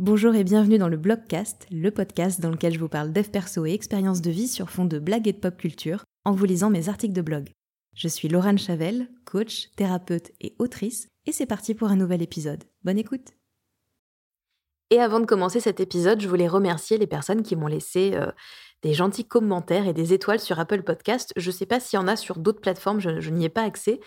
[0.00, 3.64] Bonjour et bienvenue dans le Blogcast, le podcast dans lequel je vous parle dev perso
[3.64, 6.68] et expériences de vie sur fond de blagues et de pop culture en vous lisant
[6.68, 7.50] mes articles de blog.
[7.94, 12.64] Je suis Laurent Chavel, coach, thérapeute et autrice, et c'est parti pour un nouvel épisode.
[12.82, 13.34] Bonne écoute
[14.90, 18.32] Et avant de commencer cet épisode, je voulais remercier les personnes qui m'ont laissé euh,
[18.82, 21.32] des gentils commentaires et des étoiles sur Apple Podcast.
[21.36, 23.62] Je ne sais pas s'il y en a sur d'autres plateformes, je, n'y ai pas
[23.62, 24.00] accès.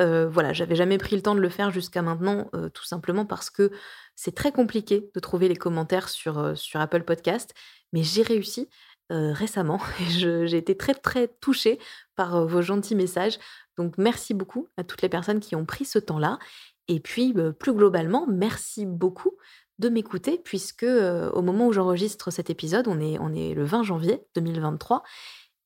[0.00, 3.26] Euh, voilà, j'avais jamais pris le temps de le faire jusqu'à maintenant, euh, tout simplement
[3.26, 3.70] parce que
[4.16, 7.54] c'est très compliqué de trouver les commentaires sur, euh, sur Apple Podcast,
[7.92, 8.68] mais j'ai réussi
[9.12, 10.08] récemment et
[10.46, 11.80] j'ai été très très touchée
[12.14, 13.40] par vos gentils messages.
[13.76, 16.38] Donc merci beaucoup à toutes les personnes qui ont pris ce temps-là.
[16.86, 19.32] Et puis plus globalement, merci beaucoup
[19.80, 23.82] de m'écouter puisque au moment où j'enregistre cet épisode, on est, on est le 20
[23.82, 25.02] janvier 2023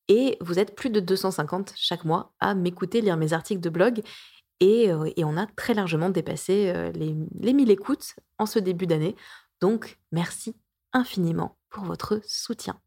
[0.07, 4.01] et vous êtes plus de 250 chaque mois à m'écouter, lire mes articles de blog.
[4.61, 9.15] Et, on a très largement dépassé les, les 1000 écoutes en ce début d'année.
[9.59, 10.55] Donc, merci
[10.93, 12.79] infiniment pour votre soutien.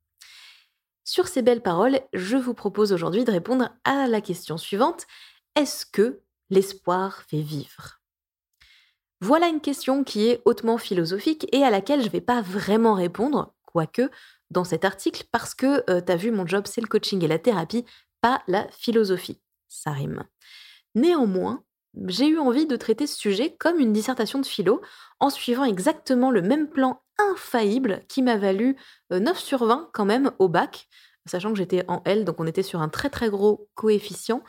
[1.04, 5.06] Sur ces belles paroles, je vous propose aujourd'hui de répondre à la question suivante.
[5.54, 6.20] Est-ce que
[6.50, 8.00] l'espoir fait vivre?
[9.20, 12.92] Voilà une question qui est hautement philosophique et à laquelle je ne vais pas vraiment
[12.92, 14.10] répondre, quoique
[14.50, 17.38] dans cet article, parce que tu as vu, mon job, c'est le coaching et la
[17.38, 17.84] thérapie,
[18.20, 19.40] pas la philosophie.
[19.68, 20.24] Ça rime.
[20.94, 21.62] Néanmoins,
[22.06, 24.80] j'ai eu envie de traiter ce sujet comme une dissertation de philo,
[25.20, 28.76] en suivant exactement le même plan infaillible qui m'a valu
[29.10, 30.88] 9 euh, sur 20 quand même au bac,
[31.26, 34.42] sachant que j'étais en L, donc on était sur un très très gros coefficient.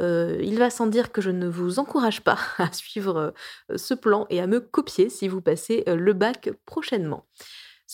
[0.00, 3.32] Il va sans dire que je ne vous encourage pas à suivre
[3.76, 7.28] ce plan et à me copier si vous passez le bac prochainement.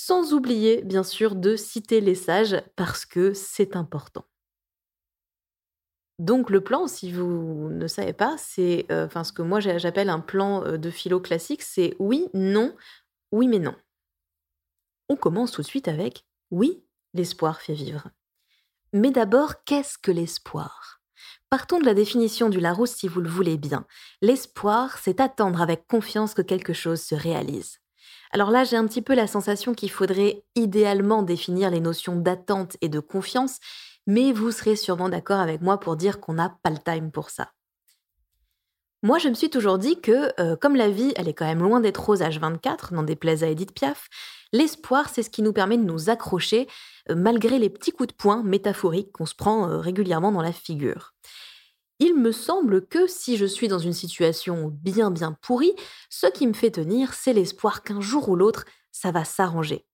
[0.01, 4.25] Sans oublier bien sûr de citer les sages parce que c'est important.
[6.21, 10.21] Donc le plan, si vous ne savez pas, c'est euh, ce que moi j'appelle un
[10.21, 12.77] plan euh, de philo classique, c'est oui, non,
[13.33, 13.75] oui mais non.
[15.09, 16.81] On commence tout de suite avec oui,
[17.13, 18.09] l'espoir fait vivre.
[18.93, 21.01] Mais d'abord, qu'est-ce que l'espoir?
[21.51, 23.85] Partons de la définition du Larousse si vous le voulez bien.
[24.23, 27.81] L'espoir, c'est attendre avec confiance que quelque chose se réalise.
[28.33, 32.77] Alors là, j'ai un petit peu la sensation qu'il faudrait idéalement définir les notions d'attente
[32.81, 33.59] et de confiance,
[34.07, 37.31] mais vous serez sûrement d'accord avec moi pour dire qu'on n'a pas le time pour
[37.31, 37.53] ça.
[39.03, 41.63] Moi, je me suis toujours dit que, euh, comme la vie, elle est quand même
[41.63, 44.09] loin d'être rose H24, n'en déplaise à Edith Piaf,
[44.53, 46.67] l'espoir, c'est ce qui nous permet de nous accrocher
[47.09, 50.53] euh, malgré les petits coups de poing métaphoriques qu'on se prend euh, régulièrement dans la
[50.53, 51.13] figure.
[52.01, 55.75] Il me semble que si je suis dans une situation bien bien pourrie,
[56.11, 59.85] ce qui me fait tenir, c'est l'espoir qu'un jour ou l'autre, ça va s'arranger.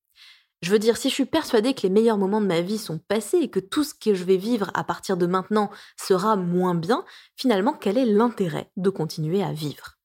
[0.61, 2.99] Je veux dire, si je suis persuadée que les meilleurs moments de ma vie sont
[2.99, 6.75] passés et que tout ce que je vais vivre à partir de maintenant sera moins
[6.75, 7.03] bien,
[7.35, 9.97] finalement, quel est l'intérêt de continuer à vivre?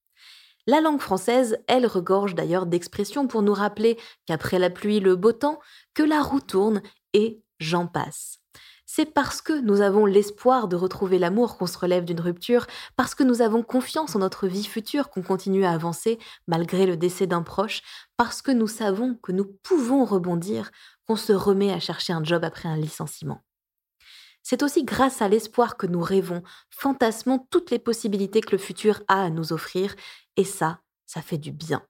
[0.67, 5.33] La langue française, elle regorge d'ailleurs d'expressions pour nous rappeler qu'après la pluie, le beau
[5.33, 5.61] temps,
[5.95, 6.83] que la roue tourne
[7.13, 8.40] et j'en passe
[8.93, 13.15] c'est parce que nous avons l'espoir de retrouver l'amour qu'on se relève d'une rupture, parce
[13.15, 16.19] que nous avons confiance en notre vie future qu'on continue à avancer
[16.49, 17.83] malgré le décès d'un proche,
[18.17, 20.73] parce que nous savons que nous pouvons rebondir,
[21.07, 23.45] qu'on se remet à chercher un job après un licenciement.
[24.43, 29.05] C'est aussi grâce à l'espoir que nous rêvons, fantasmons toutes les possibilités que le futur
[29.07, 29.95] a à nous offrir,
[30.37, 31.87] et ça, ça fait du bien.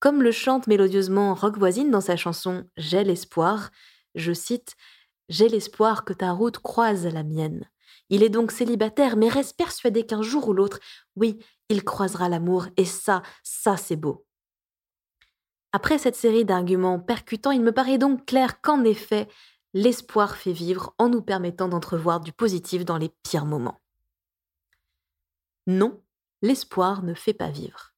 [0.00, 3.70] Comme le chante mélodieusement Rock Voisine dans sa chanson J'ai l'espoir,
[4.14, 4.76] je cite
[5.28, 7.68] j'ai l'espoir que ta route croise la mienne.
[8.08, 10.78] Il est donc célibataire, mais reste persuadé qu'un jour ou l'autre,
[11.16, 11.38] oui,
[11.68, 14.24] il croisera l'amour, et ça, ça c'est beau.
[15.72, 19.28] Après cette série d'arguments percutants, il me paraît donc clair qu'en effet,
[19.74, 23.80] l'espoir fait vivre en nous permettant d'entrevoir du positif dans les pires moments.
[25.66, 26.00] Non,
[26.42, 27.95] l'espoir ne fait pas vivre.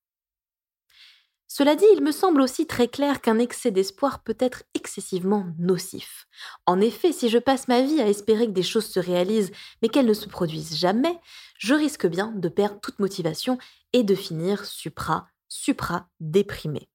[1.50, 6.26] Cela dit, il me semble aussi très clair qu'un excès d'espoir peut être excessivement nocif.
[6.66, 9.50] En effet, si je passe ma vie à espérer que des choses se réalisent,
[9.80, 11.18] mais qu'elles ne se produisent jamais,
[11.58, 13.56] je risque bien de perdre toute motivation
[13.94, 16.90] et de finir supra, supra déprimé.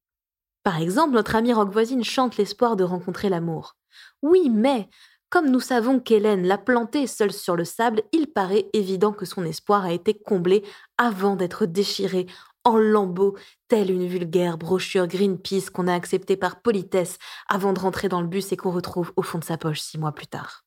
[0.62, 3.76] Par exemple, notre amie rock voisine chante l'espoir de rencontrer l'amour.
[4.22, 4.88] Oui, mais
[5.30, 9.44] comme nous savons qu'Hélène l'a planté seule sur le sable, il paraît évident que son
[9.44, 10.62] espoir a été comblé
[10.96, 12.26] avant d'être déchiré
[12.64, 13.36] en lambeaux,
[13.68, 17.18] telle une vulgaire brochure Greenpeace qu'on a acceptée par politesse
[17.48, 19.98] avant de rentrer dans le bus et qu'on retrouve au fond de sa poche six
[19.98, 20.64] mois plus tard.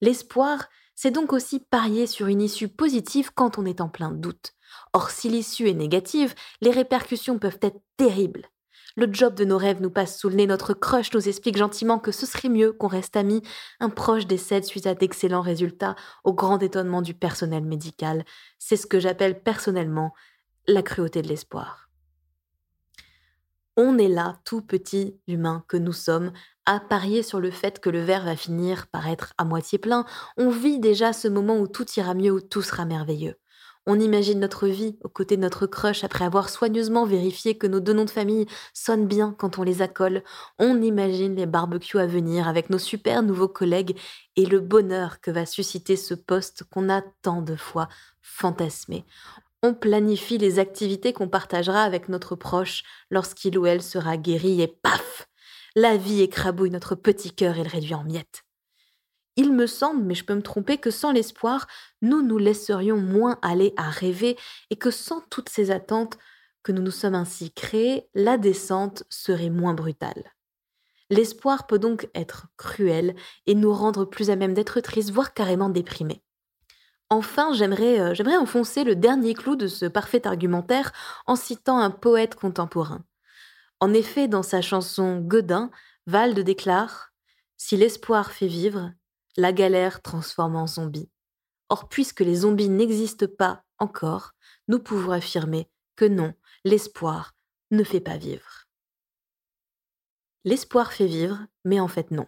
[0.00, 4.52] L'espoir, c'est donc aussi parier sur une issue positive quand on est en plein doute.
[4.92, 8.48] Or, si l'issue est négative, les répercussions peuvent être terribles.
[8.98, 12.00] Le job de nos rêves nous passe sous le nez, notre crush nous explique gentiment
[12.00, 13.42] que ce serait mieux qu'on reste amis,
[13.78, 18.24] un proche décède suite à d'excellents résultats, au grand étonnement du personnel médical.
[18.58, 20.14] C'est ce que j'appelle personnellement
[20.66, 21.90] la cruauté de l'espoir.
[23.76, 26.32] On est là, tout petit humain que nous sommes,
[26.66, 30.06] à parier sur le fait que le verre va finir par être à moitié plein.
[30.36, 33.36] On vit déjà ce moment où tout ira mieux, où tout sera merveilleux.
[33.90, 37.80] On imagine notre vie aux côtés de notre crush après avoir soigneusement vérifié que nos
[37.80, 38.44] deux noms de famille
[38.74, 40.22] sonnent bien quand on les accole.
[40.58, 43.98] On imagine les barbecues à venir avec nos super nouveaux collègues
[44.36, 47.88] et le bonheur que va susciter ce poste qu'on a tant de fois
[48.20, 49.06] fantasmé.
[49.62, 54.68] On planifie les activités qu'on partagera avec notre proche lorsqu'il ou elle sera guéri et
[54.68, 55.30] paf
[55.74, 58.44] La vie écrabouille notre petit cœur et le réduit en miettes.
[59.38, 61.68] Il me semble, mais je peux me tromper, que sans l'espoir,
[62.02, 64.36] nous nous laisserions moins aller à rêver
[64.70, 66.18] et que sans toutes ces attentes
[66.64, 70.34] que nous nous sommes ainsi créées, la descente serait moins brutale.
[71.08, 73.14] L'espoir peut donc être cruel
[73.46, 76.20] et nous rendre plus à même d'être tristes, voire carrément déprimés.
[77.08, 80.90] Enfin, euh, j'aimerais enfoncer le dernier clou de ce parfait argumentaire
[81.28, 83.04] en citant un poète contemporain.
[83.78, 85.70] En effet, dans sa chanson Godin,
[86.08, 87.12] Valde déclare
[87.56, 88.90] Si l'espoir fait vivre,
[89.38, 91.08] la galère transforme en zombie.
[91.68, 94.32] Or, puisque les zombies n'existent pas encore,
[94.66, 97.34] nous pouvons affirmer que non, l'espoir
[97.70, 98.66] ne fait pas vivre.
[100.44, 102.26] L'espoir fait vivre, mais en fait non.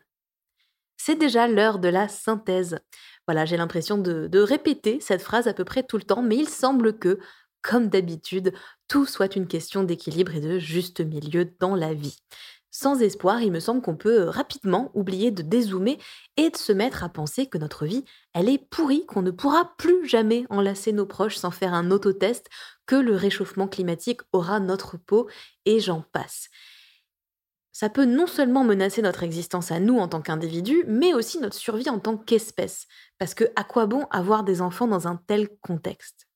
[0.97, 2.79] C'est déjà l'heure de la synthèse.
[3.27, 6.49] Voilà, j'ai l'impression de, répéter cette phrase à peu près tout le temps, mais il
[6.49, 7.19] semble que,
[7.61, 8.53] comme d'habitude,
[8.87, 12.19] tout soit une question d'équilibre et de juste milieu dans la vie.
[12.71, 15.99] Sans espoir, il me semble qu'on peut rapidement oublier de dézoomer
[16.37, 19.73] et de se mettre à penser que notre vie, elle est pourrie, qu'on ne pourra
[19.77, 22.49] plus jamais enlacer nos proches sans faire un autotest,
[22.87, 25.29] que le réchauffement climatique aura notre peau,
[25.65, 26.49] et j'en passe
[27.81, 31.57] ça peut non seulement menacer notre existence à nous en tant qu'individus, mais aussi notre
[31.57, 32.87] survie en tant qu'espèce.
[33.19, 36.30] Parce que à quoi bon avoir des enfants dans un tel contexte?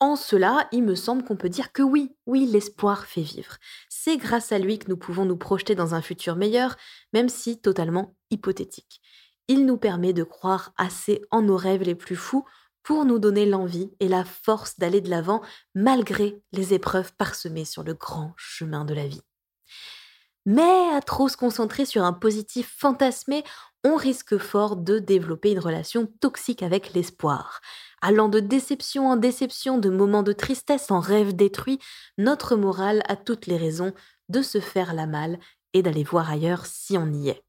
[0.00, 3.56] En cela, il me semble qu'on peut dire que oui, oui, l'espoir fait vivre.
[3.88, 6.76] C'est grâce à lui que nous pouvons nous projeter dans un futur meilleur,
[7.12, 9.00] même si totalement hypothétique.
[9.48, 12.44] Il nous permet de croire assez en nos rêves les plus fous
[12.82, 15.42] pour nous donner l'envie et la force d'aller de l'avant
[15.74, 19.22] malgré les épreuves parsemées sur le grand chemin de la vie.
[20.46, 23.42] Mais à trop se concentrer sur un positif fantasmé,
[23.84, 27.60] on risque fort de développer une relation toxique avec l'espoir.
[28.00, 31.78] Allant de déception en déception, de moments de tristesse en rêve détruit,
[32.16, 33.92] notre morale a toutes les raisons
[34.30, 35.38] de se faire la malle
[35.74, 37.44] et d'aller voir ailleurs si on y est.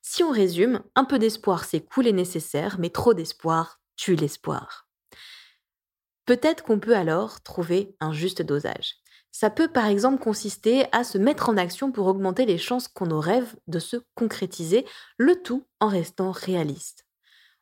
[0.00, 4.86] Si on résume, un peu d'espoir c'est cool et nécessaire, mais trop d'espoir tue l'espoir.
[6.24, 8.94] Peut-être qu'on peut alors trouver un juste dosage.
[9.30, 13.06] Ça peut par exemple consister à se mettre en action pour augmenter les chances qu'on
[13.06, 14.84] nos rêves de se concrétiser,
[15.16, 17.06] le tout en restant réaliste.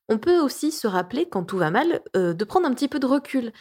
[0.08, 3.00] On peut aussi se rappeler, quand tout va mal, euh, de prendre un petit peu
[3.00, 3.52] de recul,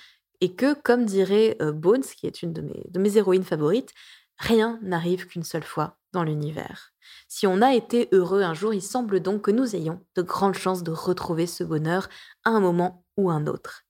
[0.42, 3.94] et que, comme dirait euh, Bones, qui est une de mes, de mes héroïnes favorites,
[4.38, 6.92] rien n'arrive qu'une seule fois dans l'univers.
[7.28, 10.56] Si on a été heureux un jour, il semble donc que nous ayons de grandes
[10.56, 12.10] chances de retrouver ce bonheur
[12.44, 13.84] à un moment ou un autre.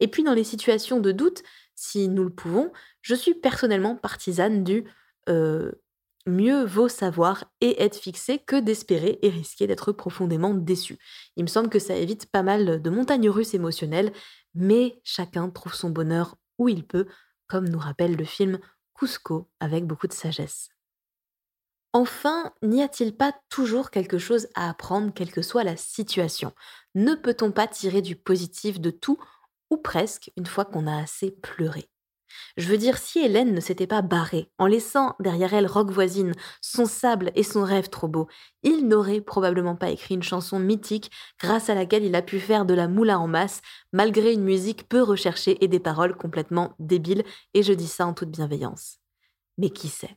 [0.00, 1.42] Et puis dans les situations de doute,
[1.84, 2.72] si nous le pouvons,
[3.02, 4.84] je suis personnellement partisane du
[6.26, 10.98] mieux vaut savoir et être fixé que d'espérer et risquer d'être profondément déçu.
[11.36, 14.12] Il me semble que ça évite pas mal de montagnes russes émotionnelles,
[14.54, 17.06] mais chacun trouve son bonheur où il peut,
[17.46, 18.58] comme nous rappelle le film
[18.98, 20.70] Cusco avec beaucoup de sagesse.
[21.92, 26.52] Enfin, n'y a-t-il pas toujours quelque chose à apprendre, quelle que soit la situation?
[26.94, 29.18] Ne peut-on pas tirer du positif de tout,
[29.74, 31.88] ou presque, une fois qu'on a assez pleuré
[32.56, 36.32] je veux dire, si Hélène ne s'était pas barrée, en laissant derrière elle Roque voisine,
[36.60, 38.28] son sable et son rêve trop beau,
[38.62, 42.64] il n'aurait probablement pas écrit une chanson mythique grâce à laquelle il a pu faire
[42.64, 43.60] de la moula en masse,
[43.92, 48.14] malgré une musique peu recherchée et des paroles complètement débiles, et je dis ça en
[48.14, 48.98] toute bienveillance.
[49.58, 50.16] Mais qui sait?